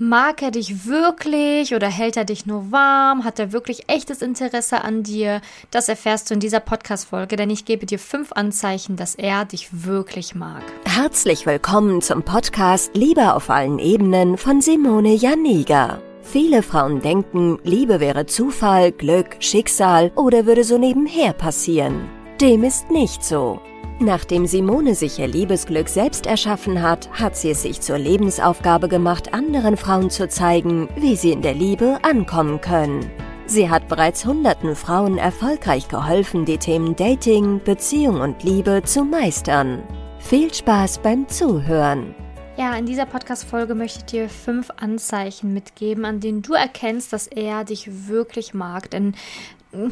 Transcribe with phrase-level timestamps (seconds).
[0.00, 3.24] Mag er dich wirklich oder hält er dich nur warm?
[3.24, 5.40] Hat er wirklich echtes Interesse an dir?
[5.72, 9.84] Das erfährst du in dieser Podcast-Folge, denn ich gebe dir fünf Anzeichen, dass er dich
[9.84, 10.62] wirklich mag.
[10.84, 16.00] Herzlich willkommen zum Podcast Liebe auf allen Ebenen von Simone Janiga.
[16.22, 22.08] Viele Frauen denken, Liebe wäre Zufall, Glück, Schicksal oder würde so nebenher passieren.
[22.40, 23.60] Dem ist nicht so.
[24.00, 29.34] Nachdem Simone sich ihr Liebesglück selbst erschaffen hat, hat sie es sich zur Lebensaufgabe gemacht,
[29.34, 33.10] anderen Frauen zu zeigen, wie sie in der Liebe ankommen können.
[33.46, 39.82] Sie hat bereits hunderten Frauen erfolgreich geholfen, die Themen Dating, Beziehung und Liebe zu meistern.
[40.20, 42.14] Viel Spaß beim Zuhören!
[42.58, 47.28] Ja, in dieser Podcast-Folge möchte ich dir fünf Anzeichen mitgeben, an denen du erkennst, dass
[47.28, 48.90] er dich wirklich mag.
[48.90, 49.14] Denn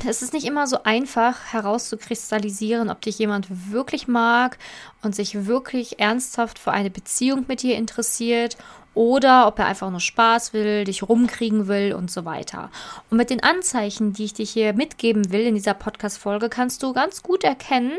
[0.06, 4.58] es ist nicht immer so einfach herauszukristallisieren, ob dich jemand wirklich mag
[5.02, 8.56] und sich wirklich ernsthaft für eine Beziehung mit dir interessiert
[8.96, 12.70] oder ob er einfach nur Spaß will, dich rumkriegen will und so weiter.
[13.10, 16.94] Und mit den Anzeichen, die ich dir hier mitgeben will in dieser Podcast-Folge, kannst du
[16.94, 17.92] ganz gut erkennen,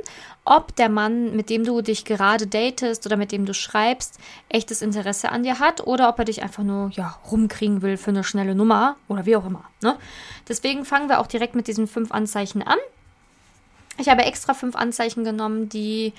[0.43, 4.81] ob der Mann, mit dem du dich gerade datest oder mit dem du schreibst, echtes
[4.81, 8.23] Interesse an dir hat oder ob er dich einfach nur ja, rumkriegen will für eine
[8.23, 9.65] schnelle Nummer oder wie auch immer.
[9.83, 9.97] Ne?
[10.49, 12.79] Deswegen fangen wir auch direkt mit diesen fünf Anzeichen an.
[13.99, 16.13] Ich habe extra fünf Anzeichen genommen, die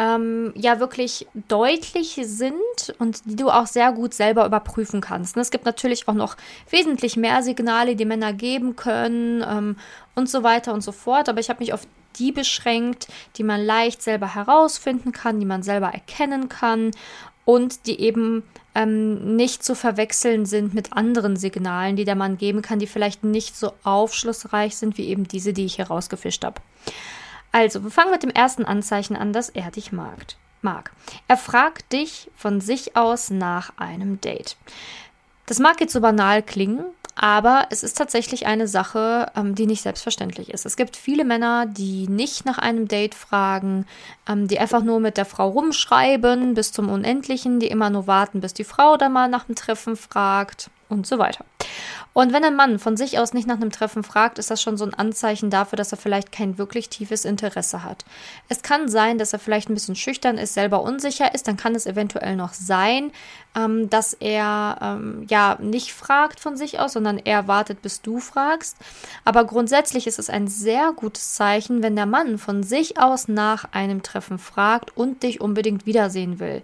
[0.00, 2.54] ähm, ja wirklich deutlich sind
[2.98, 5.36] und die du auch sehr gut selber überprüfen kannst.
[5.36, 6.36] Es gibt natürlich auch noch
[6.70, 9.76] wesentlich mehr Signale, die Männer geben können ähm,
[10.14, 11.28] und so weiter und so fort.
[11.28, 15.62] Aber ich habe mich auf die beschränkt, die man leicht selber herausfinden kann, die man
[15.62, 16.92] selber erkennen kann
[17.44, 18.42] und die eben
[18.74, 23.22] ähm, nicht zu verwechseln sind mit anderen Signalen, die der Mann geben kann, die vielleicht
[23.22, 26.62] nicht so aufschlussreich sind wie eben diese, die ich herausgefischt habe.
[27.52, 30.36] Also, wir fangen mit dem ersten Anzeichen an, dass er dich mag.
[30.62, 30.92] mag.
[31.26, 34.56] Er fragt dich von sich aus nach einem Date.
[35.46, 36.84] Das mag jetzt so banal klingen,
[37.16, 40.64] aber es ist tatsächlich eine Sache, ähm, die nicht selbstverständlich ist.
[40.64, 43.86] Es gibt viele Männer, die nicht nach einem Date fragen,
[44.28, 48.40] ähm, die einfach nur mit der Frau rumschreiben bis zum Unendlichen, die immer nur warten,
[48.40, 51.44] bis die Frau dann mal nach dem Treffen fragt und so weiter.
[52.12, 54.76] Und wenn ein Mann von sich aus nicht nach einem Treffen fragt, ist das schon
[54.76, 58.04] so ein Anzeichen dafür, dass er vielleicht kein wirklich tiefes Interesse hat.
[58.48, 61.74] Es kann sein, dass er vielleicht ein bisschen schüchtern ist, selber unsicher ist, dann kann
[61.74, 63.12] es eventuell noch sein,
[63.56, 68.18] ähm, dass er ähm, ja nicht fragt von sich aus, sondern er wartet, bis du
[68.18, 68.76] fragst.
[69.24, 73.66] Aber grundsätzlich ist es ein sehr gutes Zeichen, wenn der Mann von sich aus nach
[73.72, 76.62] einem Treffen fragt und dich unbedingt wiedersehen will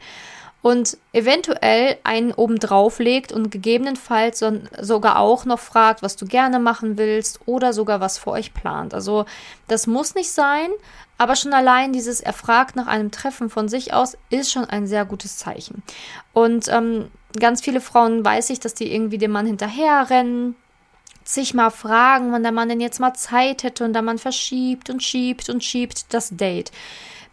[0.66, 4.50] und eventuell einen obendrauf legt und gegebenenfalls so,
[4.81, 8.93] sogar auch noch fragt, was du gerne machen willst oder sogar was für euch plant.
[8.93, 9.27] Also
[9.69, 10.69] das muss nicht sein,
[11.19, 14.88] aber schon allein dieses er fragt nach einem Treffen von sich aus ist schon ein
[14.88, 15.84] sehr gutes Zeichen.
[16.32, 20.56] Und ähm, ganz viele Frauen weiß ich, dass die irgendwie dem Mann hinterherrennen
[21.22, 24.91] sich mal fragen, wann der Mann denn jetzt mal Zeit hätte und der Mann verschiebt
[24.91, 26.72] und schiebt und schiebt das Date.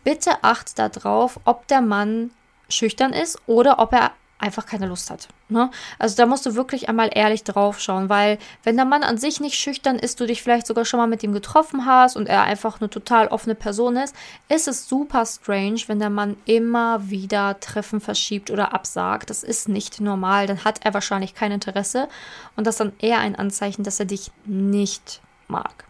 [0.03, 2.29] Bitte acht darauf, ob der Mann
[2.73, 4.11] schüchtern ist oder ob er
[4.43, 5.29] einfach keine Lust hat.
[5.47, 5.71] Ne?
[5.99, 9.39] Also da musst du wirklich einmal ehrlich drauf schauen, weil wenn der Mann an sich
[9.39, 12.43] nicht schüchtern ist, du dich vielleicht sogar schon mal mit ihm getroffen hast und er
[12.43, 14.13] einfach eine total offene Person ist,
[14.49, 19.29] ist es super strange, wenn der Mann immer wieder Treffen verschiebt oder absagt.
[19.29, 22.09] Das ist nicht normal, dann hat er wahrscheinlich kein Interesse
[22.57, 25.85] und das ist dann eher ein Anzeichen, dass er dich nicht mag.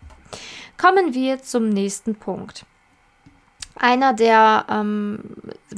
[0.77, 2.65] Kommen wir zum nächsten Punkt
[3.75, 5.19] einer der ähm,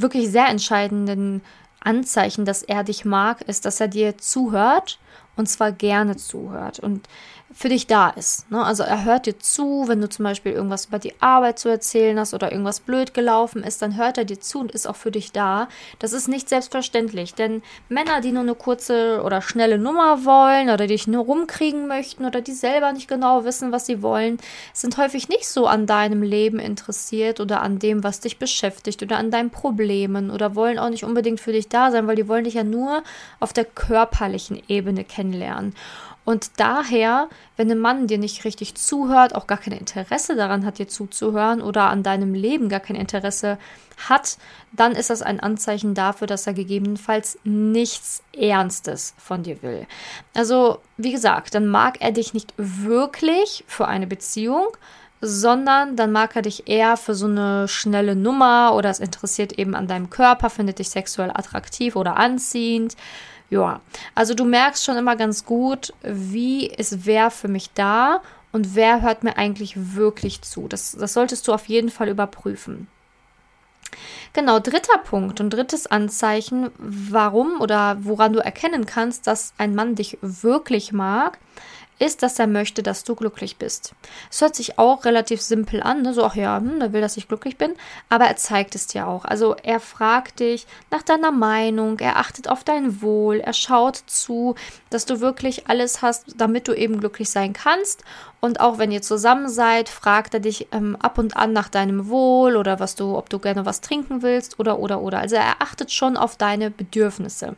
[0.02, 1.42] wirklich sehr entscheidenden
[1.80, 5.00] Anzeichen, dass er dich mag, ist, dass er dir zuhört
[5.36, 6.80] und zwar gerne zuhört.
[6.80, 7.08] Und
[7.54, 8.50] für dich da ist.
[8.52, 8.64] Ne?
[8.64, 12.20] Also er hört dir zu, wenn du zum Beispiel irgendwas über die Arbeit zu erzählen
[12.20, 15.12] hast oder irgendwas blöd gelaufen ist, dann hört er dir zu und ist auch für
[15.12, 15.68] dich da.
[16.00, 20.88] Das ist nicht selbstverständlich, denn Männer, die nur eine kurze oder schnelle Nummer wollen oder
[20.88, 24.40] dich nur rumkriegen möchten oder die selber nicht genau wissen, was sie wollen,
[24.74, 29.18] sind häufig nicht so an deinem Leben interessiert oder an dem, was dich beschäftigt oder
[29.18, 32.44] an deinen Problemen oder wollen auch nicht unbedingt für dich da sein, weil die wollen
[32.44, 33.04] dich ja nur
[33.40, 35.76] auf der körperlichen Ebene kennenlernen.
[36.26, 40.80] Und daher, wenn ein Mann dir nicht richtig zuhört, auch gar kein Interesse daran hat,
[40.80, 43.60] dir zuzuhören oder an deinem Leben gar kein Interesse
[44.10, 44.38] hat,
[44.74, 49.86] dann ist das ein Anzeichen dafür, dass er gegebenenfalls nichts Ernstes von dir will.
[50.34, 54.76] Also, wie gesagt, dann mag er dich nicht wirklich für eine Beziehung,
[55.22, 59.76] sondern dann mag er dich eher für so eine schnelle Nummer oder es interessiert eben
[59.76, 62.96] an deinem Körper, findet dich sexuell attraktiv oder anziehend
[63.50, 63.82] ja,
[64.16, 68.22] also du merkst schon immer ganz gut, wie ist wer für mich da
[68.52, 70.68] und wer hört mir eigentlich wirklich zu.
[70.68, 72.88] Das, das solltest du auf jeden Fall überprüfen.
[74.34, 79.96] Genau, dritter Punkt und drittes Anzeichen, warum oder woran du erkennen kannst, dass ein Mann
[79.96, 81.38] dich wirklich mag,
[82.00, 83.94] ist, dass er möchte, dass du glücklich bist.
[84.30, 86.14] Es hört sich auch relativ simpel an, ne?
[86.14, 87.74] so, ach ja, hm, er will, dass ich glücklich bin,
[88.10, 89.26] aber er zeigt es dir auch.
[89.26, 94.56] Also er fragt dich nach deiner Meinung, er achtet auf dein Wohl, er schaut zu,
[94.90, 98.04] dass du wirklich alles hast, damit du eben glücklich sein kannst.
[98.42, 102.10] Und auch wenn ihr zusammen seid, fragt er dich ähm, ab und an nach deinem
[102.10, 105.20] Wohl oder was du, ob du gerne was trinken willst oder oder oder.
[105.20, 107.56] Also er achtet schon auf deine Bedürfnisse.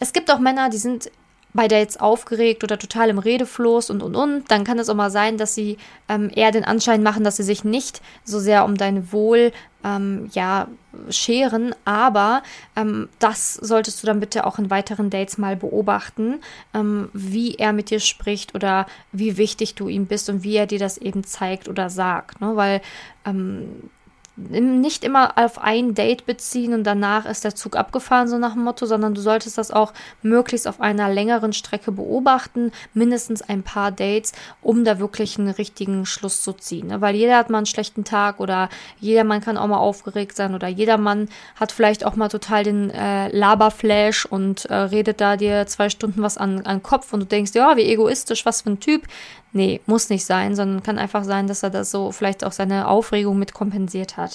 [0.00, 1.10] Es gibt auch Männer, die sind
[1.52, 5.10] bei Dates aufgeregt oder total im Redefluss und und und, dann kann es auch mal
[5.10, 8.76] sein, dass sie ähm, eher den Anschein machen, dass sie sich nicht so sehr um
[8.76, 9.52] dein Wohl
[9.84, 10.68] ähm, ja
[11.08, 12.42] scheren, aber
[12.76, 16.40] ähm, das solltest du dann bitte auch in weiteren Dates mal beobachten,
[16.74, 20.66] ähm, wie er mit dir spricht oder wie wichtig du ihm bist und wie er
[20.66, 22.56] dir das eben zeigt oder sagt, ne?
[22.56, 22.80] weil
[23.24, 23.90] ähm,
[24.48, 28.64] nicht immer auf ein Date beziehen und danach ist der Zug abgefahren, so nach dem
[28.64, 29.92] Motto, sondern du solltest das auch
[30.22, 34.32] möglichst auf einer längeren Strecke beobachten, mindestens ein paar Dates,
[34.62, 36.88] um da wirklich einen richtigen Schluss zu ziehen.
[36.88, 37.00] Ne?
[37.00, 40.54] Weil jeder hat mal einen schlechten Tag oder jeder Mann kann auch mal aufgeregt sein
[40.54, 45.36] oder jeder Mann hat vielleicht auch mal total den äh, Laberflash und äh, redet da
[45.36, 48.70] dir zwei Stunden was an, an Kopf und du denkst, ja, wie egoistisch, was für
[48.70, 49.06] ein Typ.
[49.52, 52.86] Nee, muss nicht sein, sondern kann einfach sein, dass er das so vielleicht auch seine
[52.86, 54.29] Aufregung mit kompensiert hat.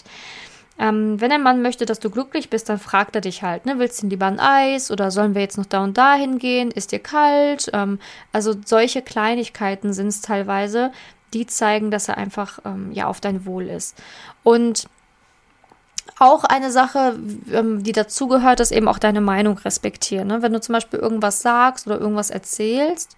[0.78, 3.80] Ähm, wenn ein Mann möchte, dass du glücklich bist, dann fragt er dich halt, ne,
[3.80, 6.70] willst du lieber ein Eis oder sollen wir jetzt noch da und da hingehen?
[6.70, 7.70] Ist dir kalt?
[7.74, 8.00] Ähm,
[8.34, 10.92] also solche Kleinigkeiten sind es teilweise,
[11.34, 13.96] die zeigen, dass er einfach ähm, ja auf dein Wohl ist.
[14.44, 14.88] Und
[16.20, 17.18] auch eine Sache,
[17.52, 20.28] ähm, die dazugehört, ist eben auch deine Meinung respektieren.
[20.28, 20.42] Ne?
[20.42, 23.18] Wenn du zum Beispiel irgendwas sagst oder irgendwas erzählst,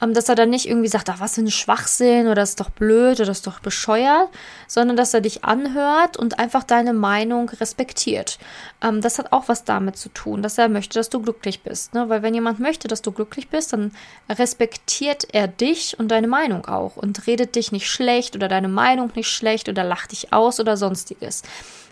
[0.00, 2.68] dass er dann nicht irgendwie sagt, ach, was für ein Schwachsinn oder das ist doch
[2.70, 4.28] blöd oder das ist doch bescheuert,
[4.66, 8.38] sondern dass er dich anhört und einfach deine Meinung respektiert.
[8.82, 11.94] Ähm, das hat auch was damit zu tun, dass er möchte, dass du glücklich bist.
[11.94, 12.08] Ne?
[12.08, 13.92] Weil wenn jemand möchte, dass du glücklich bist, dann
[14.28, 19.10] respektiert er dich und deine Meinung auch und redet dich nicht schlecht oder deine Meinung
[19.14, 21.42] nicht schlecht oder lacht dich aus oder sonstiges.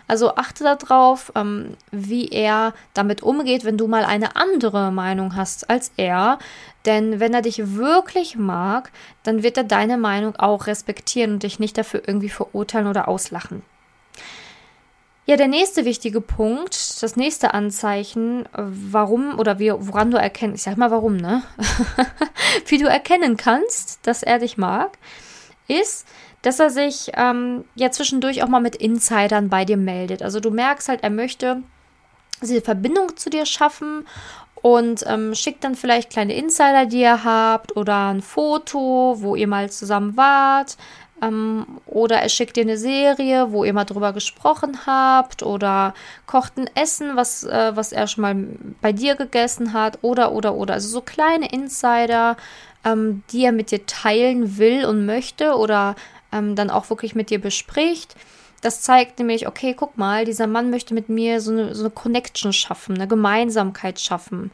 [0.07, 5.69] Also achte darauf, ähm, wie er damit umgeht, wenn du mal eine andere Meinung hast
[5.69, 6.39] als er.
[6.85, 8.91] Denn wenn er dich wirklich mag,
[9.23, 13.63] dann wird er deine Meinung auch respektieren und dich nicht dafür irgendwie verurteilen oder auslachen.
[15.27, 20.61] Ja, der nächste wichtige Punkt, das nächste Anzeichen, warum oder wie, woran du erkennst, ich
[20.61, 21.41] sag mal warum, ne?
[22.67, 24.99] wie du erkennen kannst, dass er dich mag,
[25.67, 26.07] ist,
[26.41, 30.21] dass er sich ähm, ja zwischendurch auch mal mit Insidern bei dir meldet.
[30.21, 31.63] Also du merkst halt, er möchte
[32.41, 34.05] diese Verbindung zu dir schaffen
[34.61, 39.47] und ähm, schickt dann vielleicht kleine Insider, die ihr habt oder ein Foto, wo ihr
[39.47, 40.77] mal zusammen wart.
[41.25, 45.93] Ähm, oder er schickt dir eine Serie, wo ihr mal drüber gesprochen habt oder
[46.25, 48.35] kocht ein Essen, was, äh, was er schon mal
[48.81, 50.75] bei dir gegessen hat oder, oder, oder.
[50.75, 52.37] Also so kleine Insider,
[52.83, 55.95] ähm, die er mit dir teilen will und möchte oder
[56.31, 58.15] ähm, dann auch wirklich mit dir bespricht.
[58.61, 61.91] Das zeigt nämlich, okay, guck mal, dieser Mann möchte mit mir so eine, so eine
[61.91, 64.51] Connection schaffen, eine Gemeinsamkeit schaffen.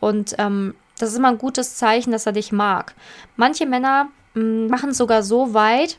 [0.00, 2.94] Und ähm, das ist immer ein gutes Zeichen, dass er dich mag.
[3.36, 5.98] Manche Männer mm, machen es sogar so weit,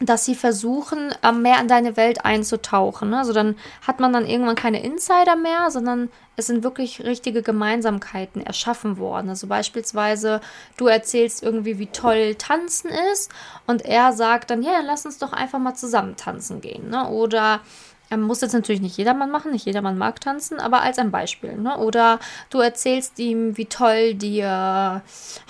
[0.00, 3.10] dass sie versuchen, ähm, mehr in deine Welt einzutauchen.
[3.10, 3.18] Ne?
[3.18, 3.56] Also dann
[3.86, 9.28] hat man dann irgendwann keine Insider mehr, sondern es sind wirklich richtige Gemeinsamkeiten erschaffen worden.
[9.28, 10.40] Also beispielsweise,
[10.76, 13.32] du erzählst irgendwie, wie toll Tanzen ist
[13.66, 16.90] und er sagt dann, ja, lass uns doch einfach mal zusammen tanzen gehen.
[16.90, 17.08] Ne?
[17.08, 17.60] Oder
[18.10, 21.56] ähm, muss jetzt natürlich nicht jedermann machen, nicht jedermann mag tanzen, aber als ein Beispiel.
[21.56, 21.76] Ne?
[21.78, 22.18] Oder
[22.50, 25.02] du erzählst ihm, wie toll dir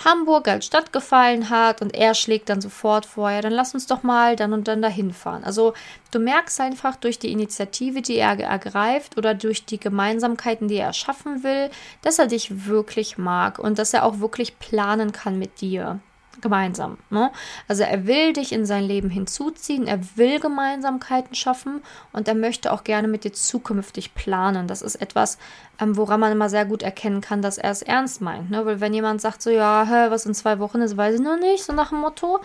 [0.03, 3.87] Hamburg als Stadt gefallen hat und er schlägt dann sofort vor, ja, dann lass uns
[3.87, 5.43] doch mal dann und dann dahin fahren.
[5.43, 5.73] Also
[6.11, 10.87] du merkst einfach durch die Initiative, die er ergreift oder durch die Gemeinsamkeiten, die er
[10.87, 11.69] erschaffen will,
[12.01, 15.99] dass er dich wirklich mag und dass er auch wirklich planen kann mit dir
[16.41, 16.97] gemeinsam.
[17.09, 17.31] Ne?
[17.67, 21.81] Also er will dich in sein Leben hinzuziehen, er will Gemeinsamkeiten schaffen
[22.11, 24.67] und er möchte auch gerne mit dir zukünftig planen.
[24.67, 25.37] Das ist etwas,
[25.79, 28.49] ähm, woran man immer sehr gut erkennen kann, dass er es ernst meint.
[28.49, 28.65] Ne?
[28.65, 31.39] Weil wenn jemand sagt so, ja, hä, was in zwei Wochen ist, weiß ich noch
[31.39, 32.39] nicht, so nach dem Motto,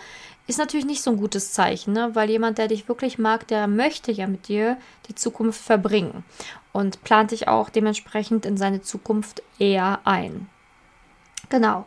[0.47, 2.11] ist natürlich nicht so ein gutes Zeichen, ne?
[2.13, 6.23] weil jemand, der dich wirklich mag, der möchte ja mit dir die Zukunft verbringen
[6.71, 10.49] und plant dich auch dementsprechend in seine Zukunft eher ein.
[11.49, 11.85] Genau.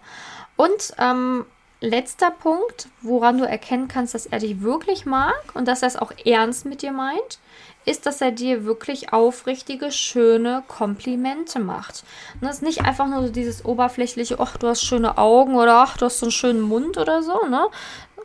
[0.57, 1.45] Und ähm,
[1.81, 5.97] letzter Punkt, woran du erkennen kannst, dass er dich wirklich mag und dass er es
[5.97, 7.39] auch ernst mit dir meint,
[7.85, 12.05] ist, dass er dir wirklich aufrichtige, schöne Komplimente macht.
[12.35, 15.77] Und das ist nicht einfach nur so dieses oberflächliche, ach, du hast schöne Augen oder
[15.77, 17.69] ach, du hast so einen schönen Mund oder so, ne?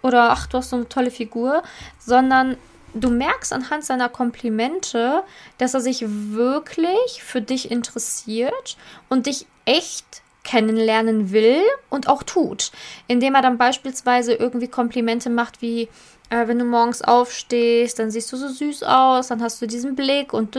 [0.01, 1.63] Oder ach, du hast so eine tolle Figur,
[1.97, 2.57] sondern
[2.93, 5.23] du merkst anhand seiner Komplimente,
[5.59, 8.77] dass er sich wirklich für dich interessiert
[9.09, 12.71] und dich echt kennenlernen will und auch tut,
[13.07, 15.89] indem er dann beispielsweise irgendwie Komplimente macht wie
[16.33, 19.95] äh, wenn du morgens aufstehst, dann siehst du so süß aus, dann hast du diesen
[19.95, 20.55] Blick und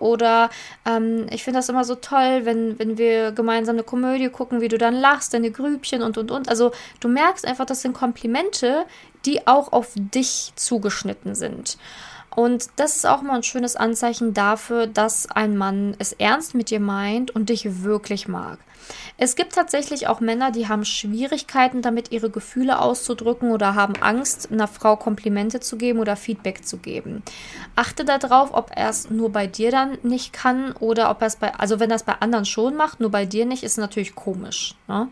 [0.00, 0.50] oder
[0.86, 4.68] ähm, ich finde das immer so toll, wenn, wenn wir gemeinsam eine Komödie gucken, wie
[4.68, 6.48] du dann lachst, deine Grübchen und und und.
[6.48, 6.70] Also
[7.00, 8.86] du merkst einfach, das sind Komplimente,
[9.26, 11.76] die auch auf dich zugeschnitten sind.
[12.34, 16.70] Und das ist auch mal ein schönes Anzeichen dafür, dass ein Mann es ernst mit
[16.70, 18.58] dir meint und dich wirklich mag.
[19.16, 24.50] Es gibt tatsächlich auch Männer, die haben Schwierigkeiten damit, ihre Gefühle auszudrücken oder haben Angst,
[24.50, 27.22] einer Frau Komplimente zu geben oder Feedback zu geben.
[27.76, 31.36] Achte darauf, ob er es nur bei dir dann nicht kann oder ob er es
[31.36, 34.14] bei, also wenn er es bei anderen schon macht, nur bei dir nicht, ist natürlich
[34.14, 34.74] komisch.
[34.88, 35.08] Ne?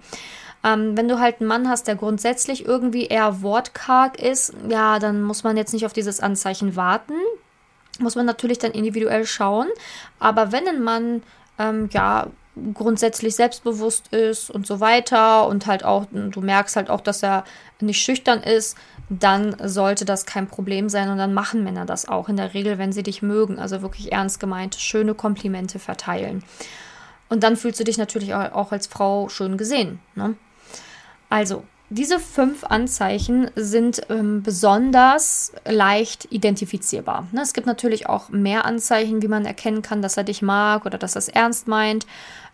[0.65, 5.23] Ähm, wenn du halt einen Mann hast, der grundsätzlich irgendwie eher wortkarg ist, ja, dann
[5.23, 7.15] muss man jetzt nicht auf dieses Anzeichen warten.
[7.99, 9.69] Muss man natürlich dann individuell schauen.
[10.19, 11.23] Aber wenn ein Mann
[11.59, 12.29] ähm, ja
[12.75, 17.45] grundsätzlich selbstbewusst ist und so weiter und halt auch, du merkst halt auch, dass er
[17.81, 18.77] nicht schüchtern ist,
[19.09, 22.79] dann sollte das kein Problem sein und dann machen Männer das auch in der Regel,
[22.79, 26.45] wenn sie dich mögen, also wirklich ernst gemeint, schöne Komplimente verteilen.
[27.31, 30.01] Und dann fühlst du dich natürlich auch als Frau schön gesehen.
[30.15, 30.35] Ne?
[31.33, 37.27] Also, diese fünf Anzeichen sind ähm, besonders leicht identifizierbar.
[37.33, 40.85] Ne, es gibt natürlich auch mehr Anzeichen, wie man erkennen kann, dass er dich mag
[40.85, 42.07] oder dass er es ernst meint.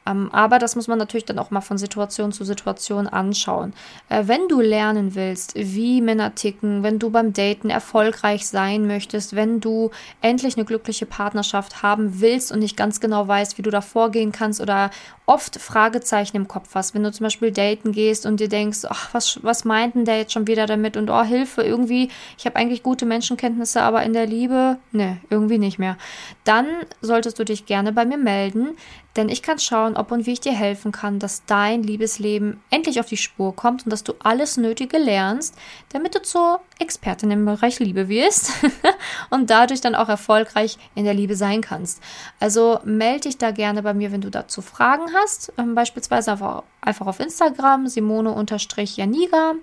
[0.08, 3.72] Ähm, aber das muss man natürlich dann auch mal von Situation zu Situation anschauen.
[4.08, 9.36] Äh, wenn du lernen willst, wie Männer ticken, wenn du beim Daten erfolgreich sein möchtest,
[9.36, 13.70] wenn du endlich eine glückliche Partnerschaft haben willst und nicht ganz genau weißt, wie du
[13.70, 14.90] da vorgehen kannst oder
[15.26, 19.10] oft Fragezeichen im Kopf hast, wenn du zum Beispiel daten gehst und dir denkst, ach,
[19.12, 22.56] was, was meint denn der jetzt schon wieder damit und oh, Hilfe, irgendwie, ich habe
[22.56, 25.98] eigentlich gute Menschenkenntnisse, aber in der Liebe, ne, irgendwie nicht mehr.
[26.44, 26.66] Dann
[27.02, 28.76] solltest du dich gerne bei mir melden,
[29.18, 33.00] denn ich kann schauen, ob und wie ich dir helfen kann, dass dein Liebesleben endlich
[33.00, 35.56] auf die Spur kommt und dass du alles Nötige lernst,
[35.92, 38.52] damit du zur Expertin im Bereich Liebe wirst
[39.30, 42.00] und dadurch dann auch erfolgreich in der Liebe sein kannst.
[42.38, 45.52] Also melde dich da gerne bei mir, wenn du dazu Fragen hast.
[45.58, 49.54] Ähm, beispielsweise einfach, einfach auf Instagram, Simone-Janiga